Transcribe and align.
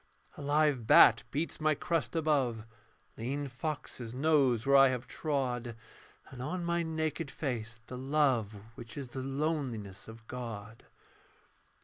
A 0.35 0.41
live 0.41 0.87
bat 0.87 1.23
beats 1.29 1.61
my 1.61 1.75
crest 1.75 2.15
above, 2.15 2.65
Lean 3.19 3.47
foxes 3.47 4.15
nose 4.15 4.65
where 4.65 4.75
I 4.75 4.87
have 4.87 5.05
trod, 5.05 5.75
And 6.31 6.41
on 6.41 6.65
my 6.65 6.81
naked 6.81 7.29
face 7.29 7.79
the 7.85 7.99
love 7.99 8.55
Which 8.73 8.97
is 8.97 9.09
the 9.09 9.21
loneliness 9.21 10.07
of 10.07 10.25
God. 10.25 10.85